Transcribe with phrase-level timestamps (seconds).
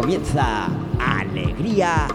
[0.00, 2.08] comienza Alegría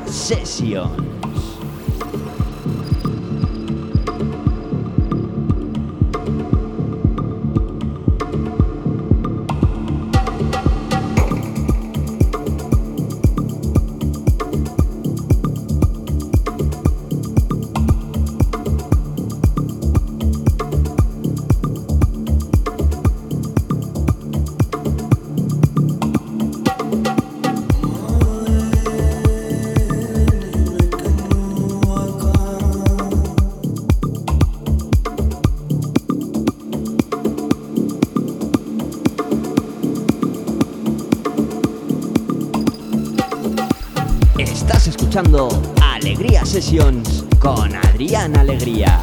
[45.17, 48.99] Alegría Sessions con Adrián Alegría.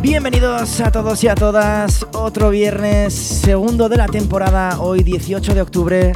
[0.00, 5.60] Bienvenidos a todos y a todas, otro viernes, segundo de la temporada, hoy 18 de
[5.60, 6.12] octubre.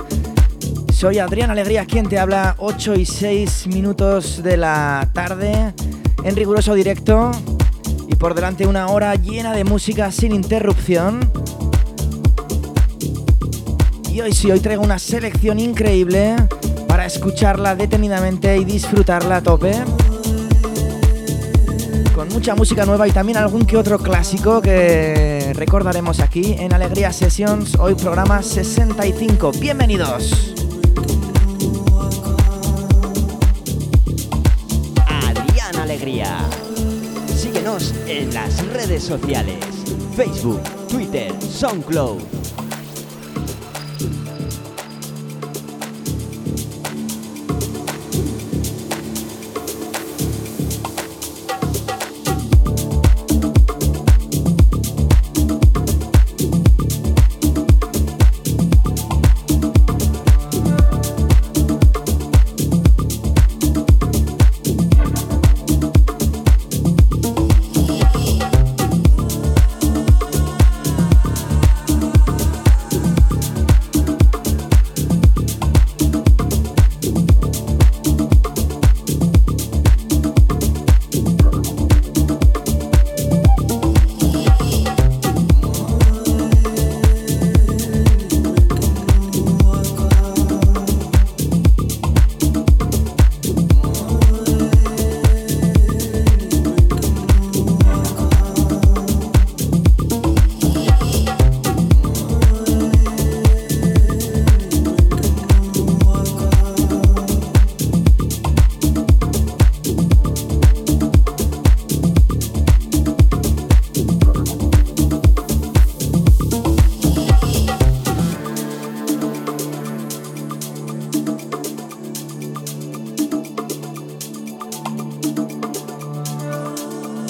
[0.95, 5.75] Soy Adrián Alegría quien te habla, 8 y 6 minutos de la tarde,
[6.25, 7.33] en riguroso directo
[8.09, 11.21] y por delante una hora llena de música sin interrupción.
[14.11, 16.35] Y hoy sí, hoy traigo una selección increíble
[17.07, 19.73] escucharla detenidamente y disfrutarla a tope.
[22.15, 27.13] Con mucha música nueva y también algún que otro clásico que recordaremos aquí en Alegría
[27.13, 29.53] Sessions, hoy programa 65.
[29.61, 30.55] Bienvenidos.
[35.07, 36.39] Adrián Alegría.
[37.35, 39.59] Síguenos en las redes sociales.
[40.17, 42.46] Facebook, Twitter, SoundCloud.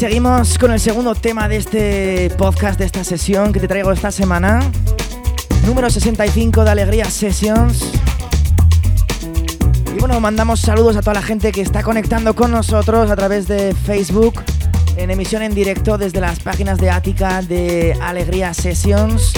[0.00, 4.10] seguimos con el segundo tema de este podcast, de esta sesión que te traigo esta
[4.10, 4.60] semana.
[5.66, 7.84] Número 65 de Alegría Sessions.
[9.94, 13.46] Y bueno, mandamos saludos a toda la gente que está conectando con nosotros a través
[13.46, 14.40] de Facebook,
[14.96, 19.34] en emisión en directo desde las páginas de Ática de Alegría Sessions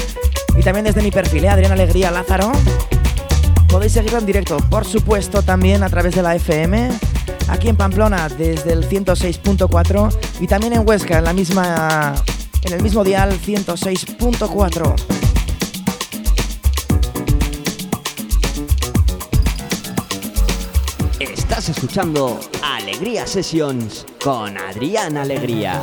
[0.57, 1.49] y también desde mi perfil, ¿eh?
[1.49, 2.53] Adrián Alegría Lázaro.
[3.67, 6.89] Podéis seguirlo en directo, por supuesto, también a través de la FM,
[7.49, 12.15] aquí en Pamplona desde el 106.4 y también en Huesca en la misma
[12.63, 14.95] en el mismo dial 106.4.
[21.21, 25.81] Estás escuchando Alegría Sessions con Adrián Alegría.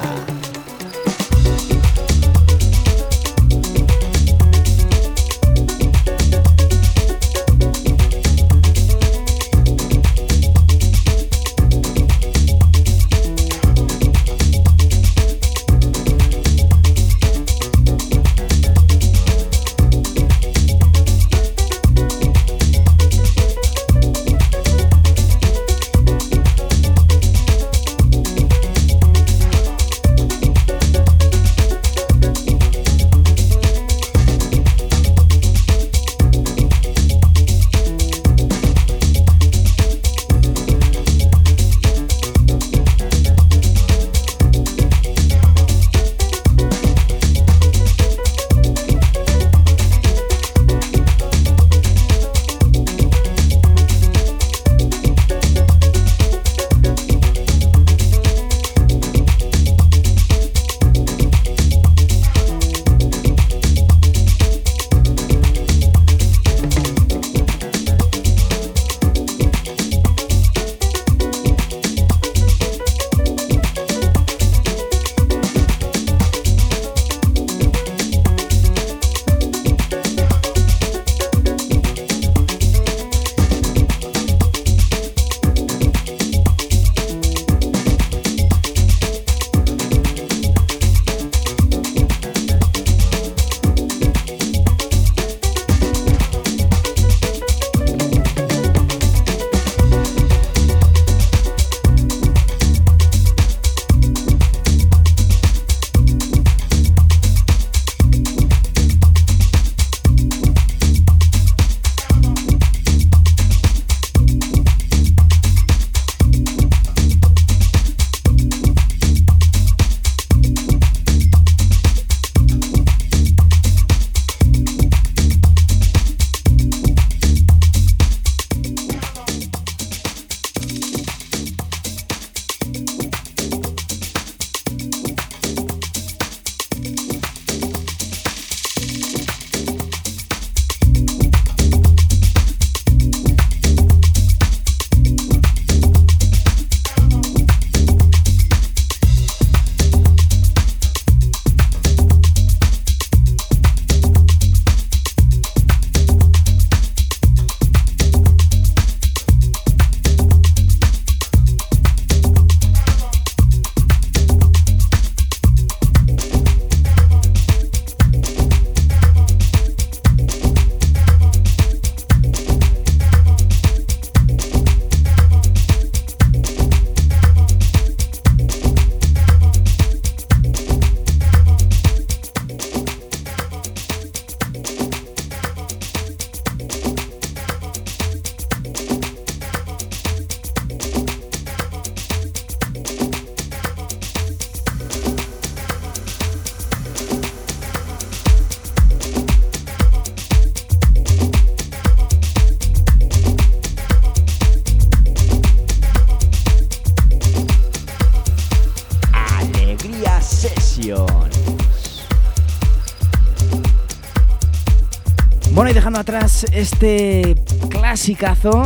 [215.78, 217.36] Atrás este
[217.70, 218.64] clasicazo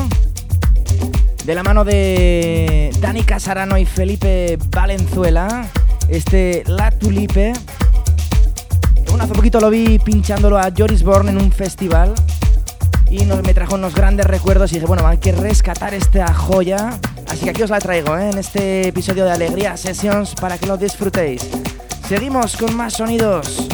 [1.44, 5.68] de la mano de Dani Casarano y Felipe Valenzuela,
[6.08, 7.52] este La Tulipe.
[9.08, 12.14] Bueno, hace poquito lo vi pinchándolo a Joris Born en un festival
[13.10, 16.98] y me trajo unos grandes recuerdos y dije, bueno, hay que rescatar esta joya.
[17.28, 18.30] Así que aquí os la traigo ¿eh?
[18.30, 21.50] en este episodio de Alegría Sessions para que lo disfrutéis.
[22.08, 23.68] Seguimos con más sonidos.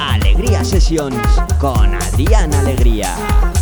[0.00, 1.16] Alegría Sessions
[1.60, 3.53] con Adrián Alegría.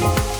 [0.00, 0.37] Bye.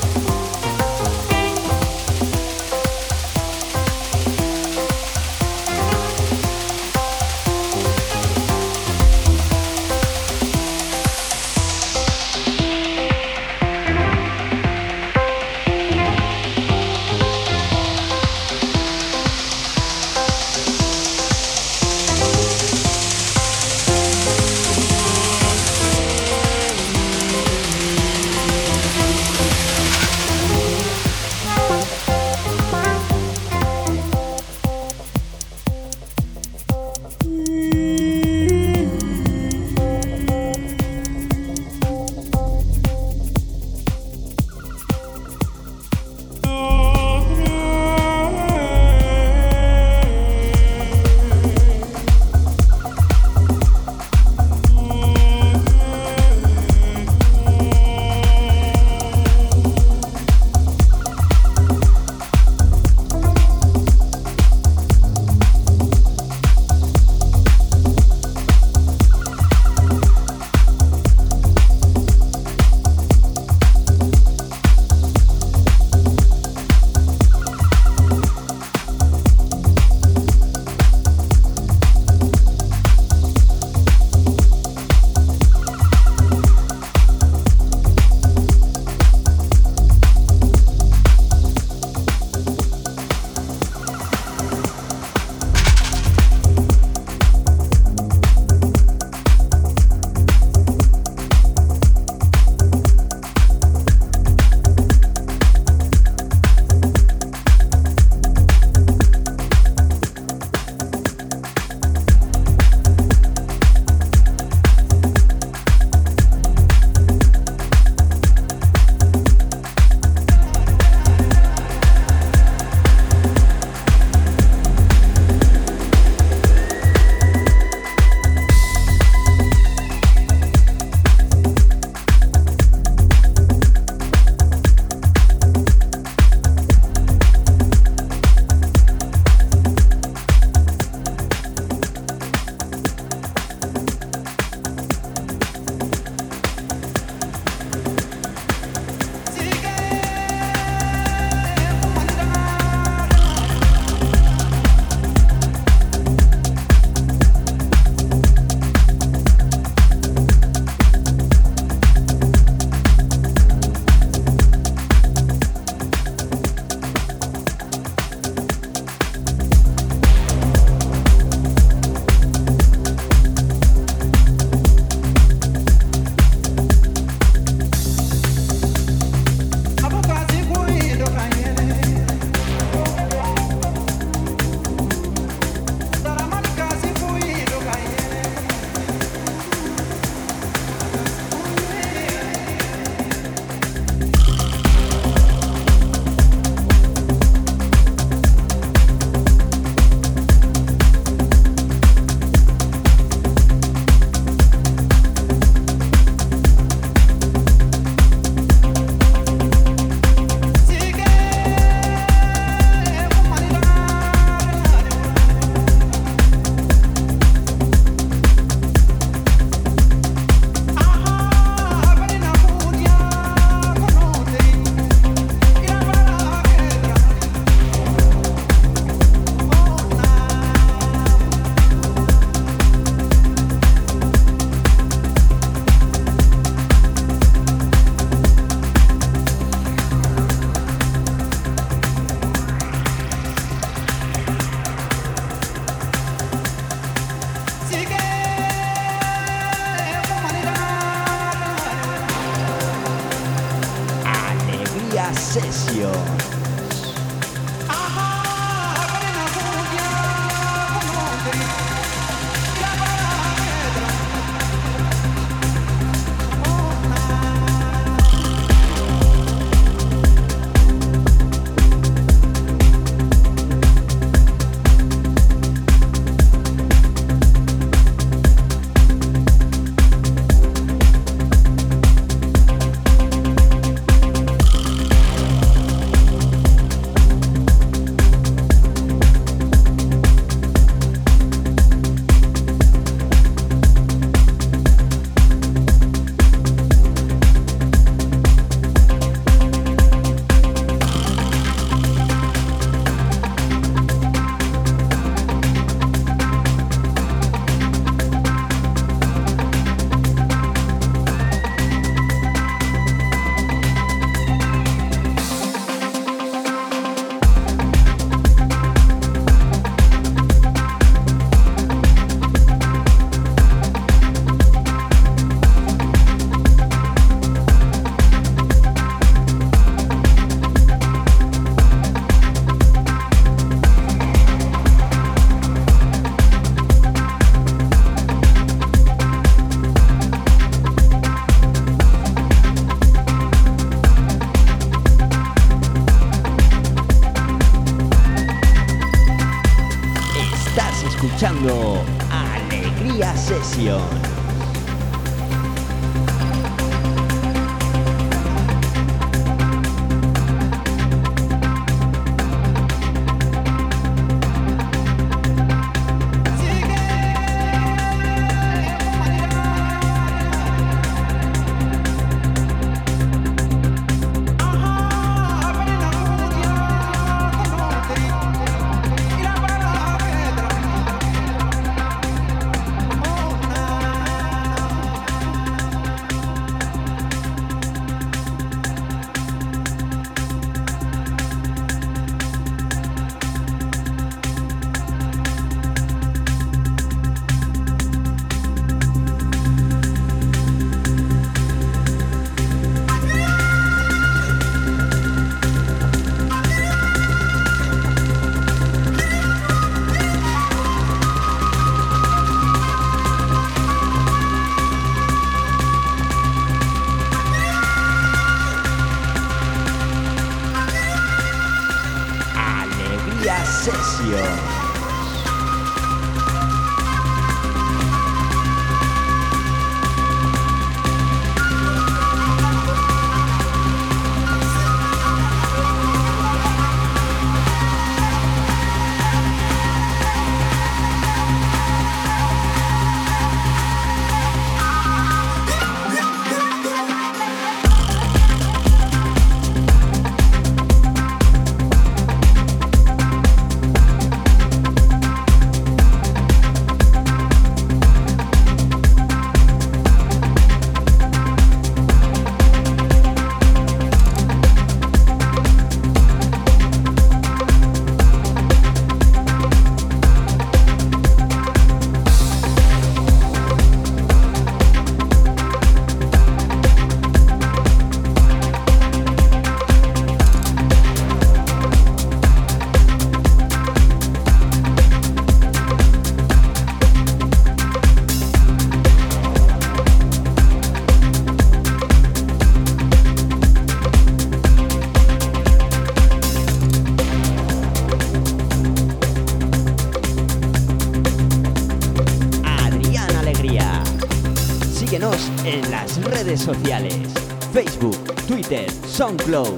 [508.98, 509.54] SoundCloud.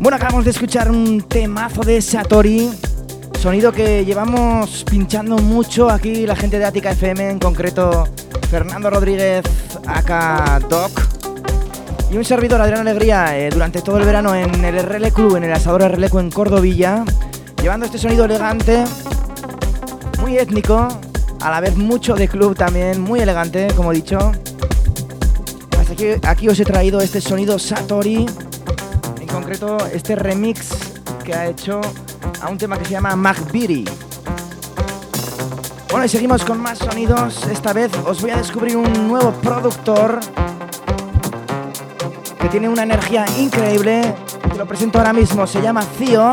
[0.00, 2.68] Bueno, acabamos de escuchar un temazo de Satori,
[3.40, 8.06] sonido que llevamos pinchando mucho aquí la gente de Ática FM, en concreto
[8.50, 9.46] Fernando Rodríguez,
[9.86, 10.90] acá Doc,
[12.10, 15.44] y un servidor, Adrián Alegría, eh, durante todo el verano en el RL Club, en
[15.44, 17.02] el asador RL en Cordovilla
[17.62, 18.84] llevando este sonido elegante,
[20.38, 20.88] étnico,
[21.40, 24.32] a la vez mucho de club también, muy elegante, como he dicho.
[25.80, 28.26] Así que aquí os he traído este sonido Satori,
[29.20, 30.70] en concreto este remix
[31.24, 31.80] que ha hecho
[32.40, 33.84] a un tema que se llama Magbiri.
[35.90, 37.46] Bueno, y seguimos con más sonidos.
[37.48, 40.20] Esta vez os voy a descubrir un nuevo productor
[42.40, 44.14] que tiene una energía increíble.
[44.50, 45.46] Te lo presento ahora mismo.
[45.46, 46.30] Se llama Theo.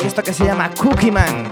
[0.00, 1.50] Y esto que se llama Cookie Man.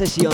[0.00, 0.30] Alegría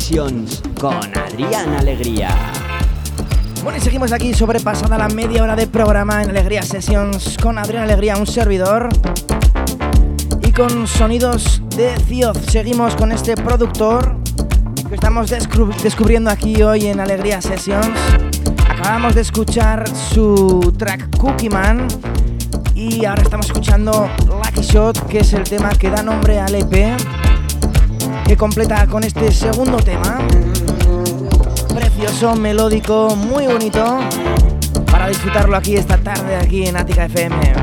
[0.00, 2.30] Sessions con Adrián Alegría.
[3.64, 7.82] Bueno, y seguimos aquí sobrepasada la media hora de programa en Alegría Sessions con Adrián
[7.82, 8.90] Alegría, un servidor.
[10.44, 12.38] Y con sonidos de Cioz.
[12.48, 14.14] Seguimos con este productor
[14.88, 17.98] que estamos descubriendo aquí hoy en Alegría Sessions.
[18.68, 21.88] Acabamos de escuchar su track Cookie Man
[22.72, 27.17] y ahora estamos escuchando Lucky Shot, que es el tema que da nombre al EP
[28.28, 30.18] que completa con este segundo tema.
[31.74, 34.00] Precioso, melódico, muy bonito.
[34.90, 37.57] Para disfrutarlo aquí esta tarde, aquí en Ática FM.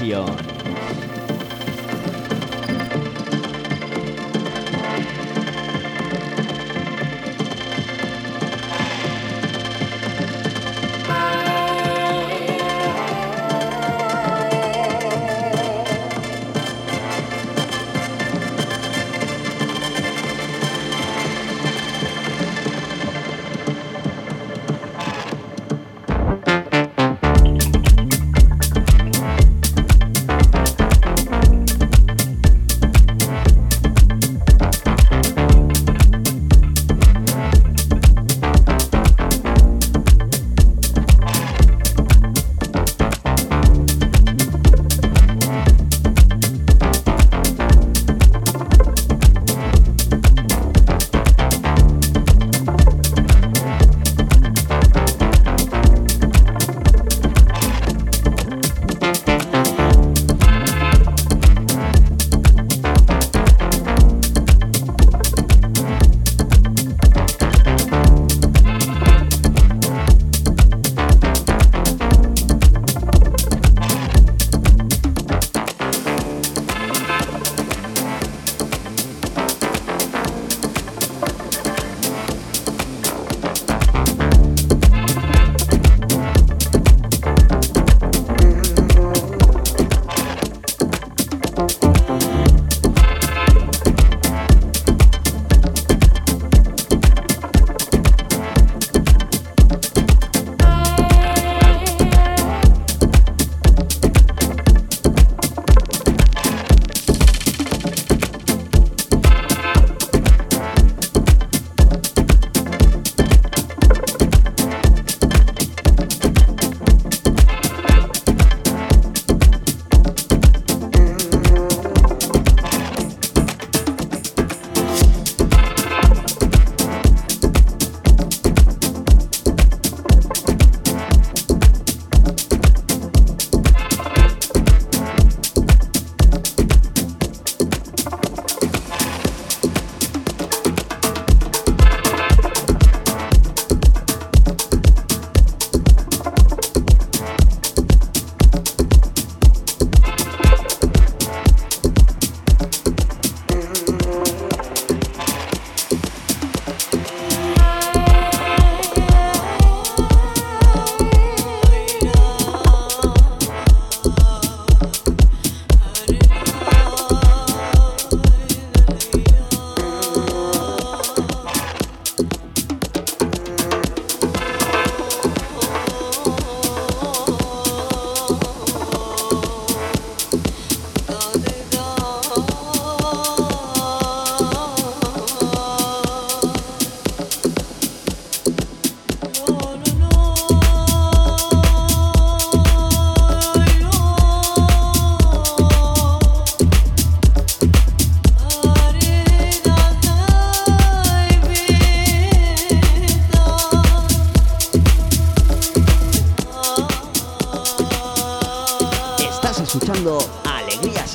[0.00, 0.39] 귀 여.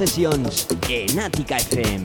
[0.06, 2.05] En Ática FM.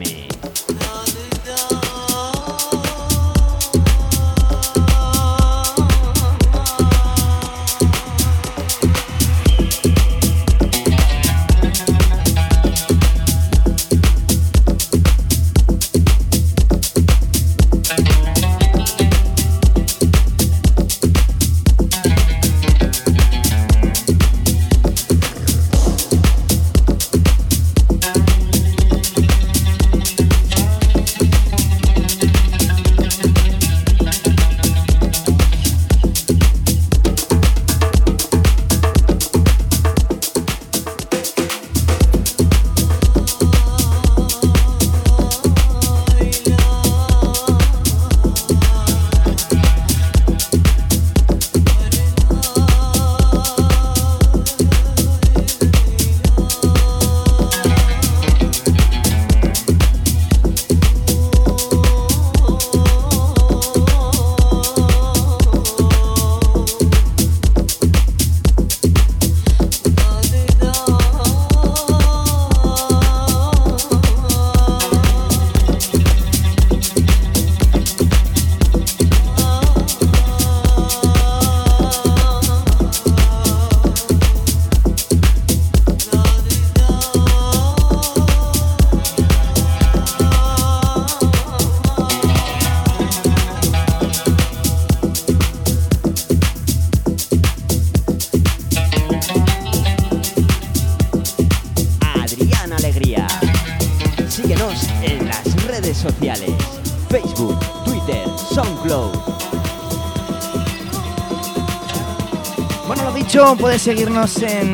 [113.58, 114.72] Puedes seguirnos en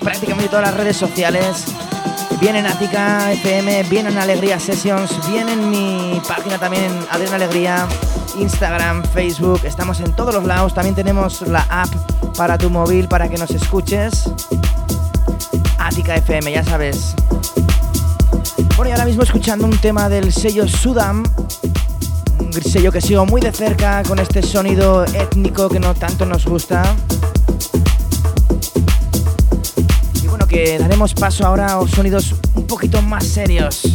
[0.00, 1.64] prácticamente todas las redes sociales.
[2.40, 7.86] Bien en Ática FM, bien en Alegría Sessions, bien en mi página también, Adriana Alegría,
[8.38, 10.74] Instagram, Facebook, estamos en todos los lados.
[10.74, 11.88] También tenemos la app
[12.36, 14.28] para tu móvil para que nos escuches.
[15.78, 17.14] Ática FM, ya sabes.
[18.76, 21.22] Bueno, y ahora mismo escuchando un tema del sello Sudam,
[22.62, 26.94] sello que sigo muy de cerca con este sonido étnico que no tanto nos gusta.
[30.78, 33.93] daremos paso ahora a sonidos un poquito más serios.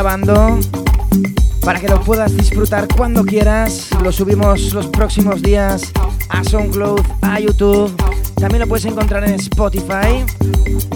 [0.00, 0.58] Grabando
[1.62, 3.90] para que lo puedas disfrutar cuando quieras.
[4.02, 5.92] Lo subimos los próximos días
[6.30, 7.94] a SoundCloud, a YouTube.
[8.36, 10.24] También lo puedes encontrar en Spotify.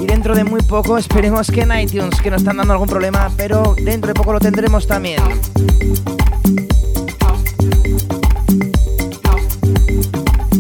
[0.01, 3.31] Y dentro de muy poco esperemos que en iTunes, que nos están dando algún problema,
[3.37, 5.21] pero dentro de poco lo tendremos también.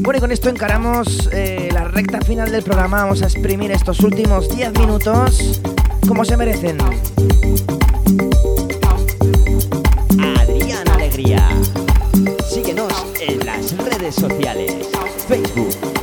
[0.01, 3.05] Bueno, y con esto encaramos eh, la recta final del programa.
[3.05, 5.63] Vamos a exprimir estos últimos 10 minutos
[6.07, 6.77] como se merecen.
[10.41, 11.49] Adrián Alegría.
[12.49, 14.89] Síguenos en las redes sociales.
[15.29, 15.94] Facebook,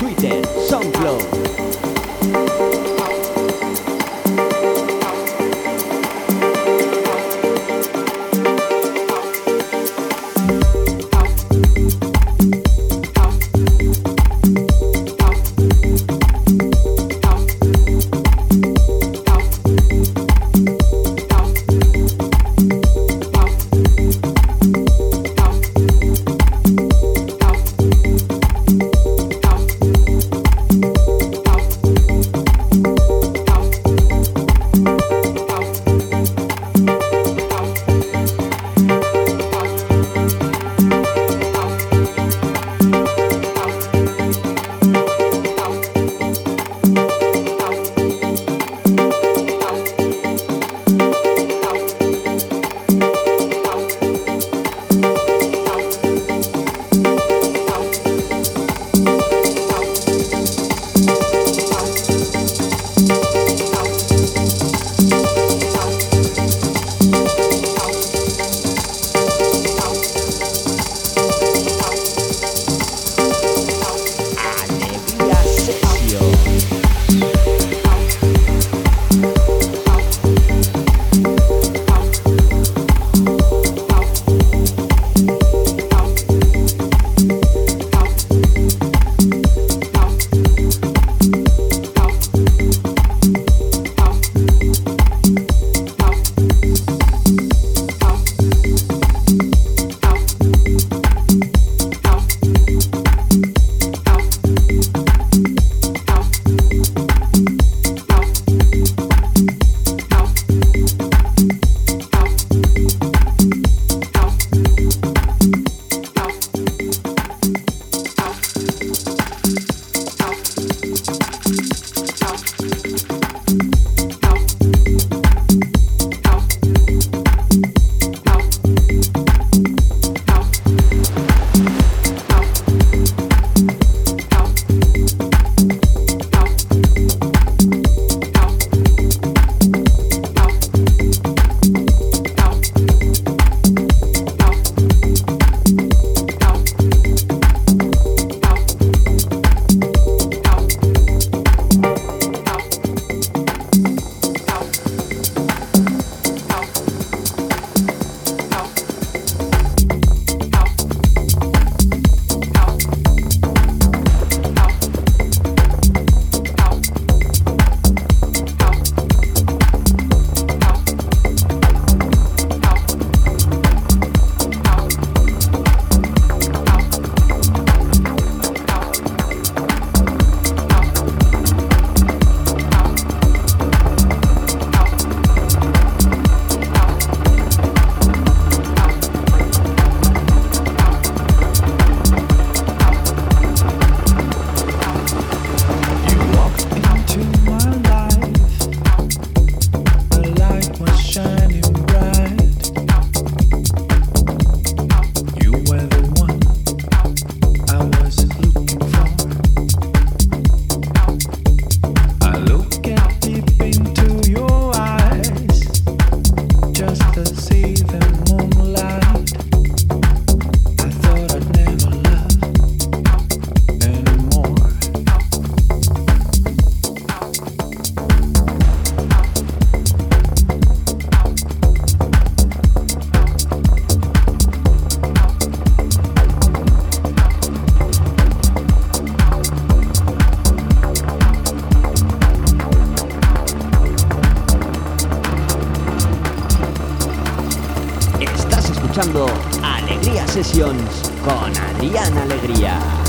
[250.62, 253.01] Con Adrián Alegría.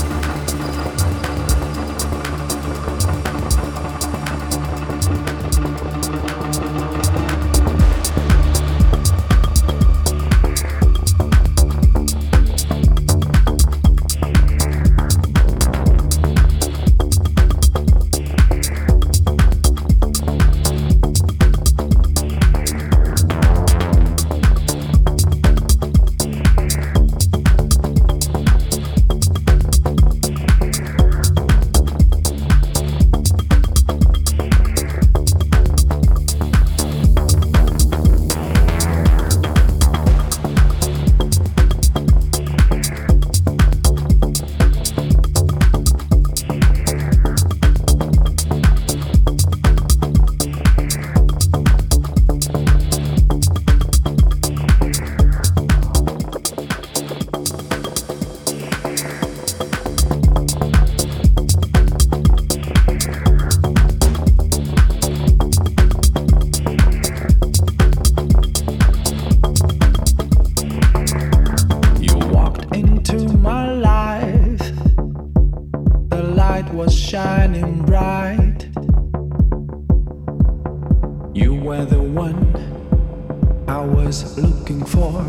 [85.13, 85.25] For.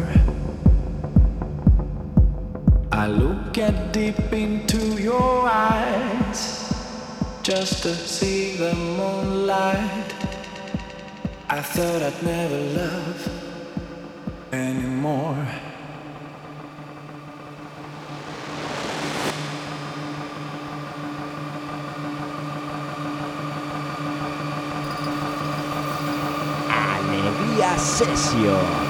[2.93, 6.43] I look at deep into your eyes
[7.43, 10.15] just to see the moonlight.
[11.49, 13.21] I thought I'd never love
[14.53, 15.47] anymore.
[26.71, 28.84] Alegría Session.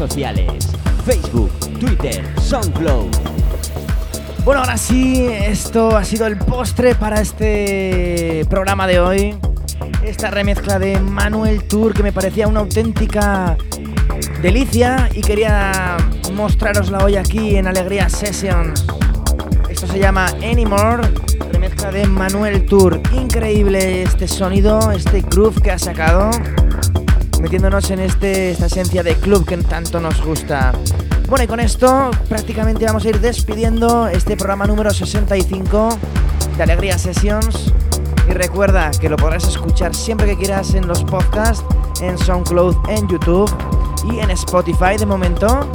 [0.00, 0.66] Sociales.
[1.04, 3.10] Facebook, Twitter, SoundCloud.
[4.46, 9.34] Bueno, ahora sí, esto ha sido el postre para este programa de hoy.
[10.02, 13.58] Esta remezcla de Manuel Tour que me parecía una auténtica
[14.40, 15.98] delicia y quería
[16.32, 18.86] mostrarosla hoy aquí en Alegría Sessions.
[19.68, 21.10] Esto se llama Anymore,
[21.52, 23.02] remezcla de Manuel Tour.
[23.12, 26.30] Increíble este sonido, este groove que ha sacado,
[27.40, 30.72] metiéndonos en este, esta esencia de club que tanto nos gusta.
[31.28, 35.88] Bueno, y con esto prácticamente vamos a ir despidiendo este programa número 65
[36.56, 37.72] de Alegría Sessions.
[38.28, 41.64] Y recuerda que lo podrás escuchar siempre que quieras en los podcasts,
[42.00, 43.50] en SoundCloud, en YouTube
[44.12, 45.68] y en Spotify de momento.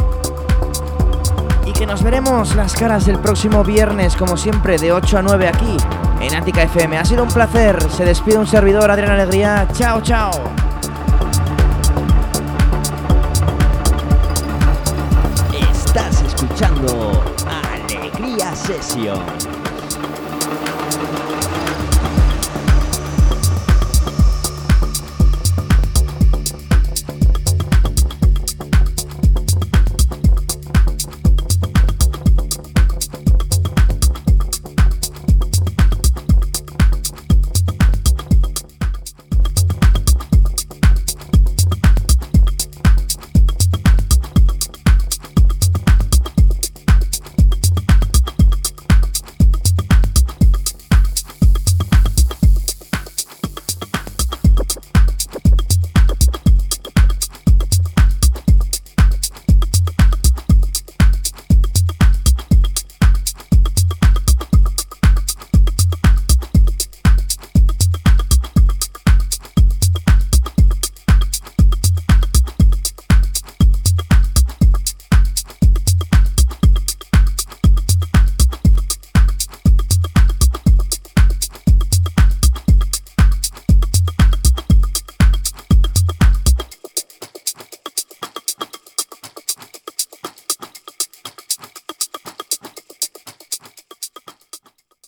[1.66, 5.48] Y que nos veremos las caras el próximo viernes, como siempre, de 8 a 9
[5.48, 5.78] aquí
[6.22, 6.98] en Ática FM.
[6.98, 7.78] Ha sido un placer.
[7.92, 9.68] Se despide un servidor, Adrián Alegría.
[9.74, 10.32] Chao, chao.
[18.86, 19.65] Estás escuchando Alegría Session.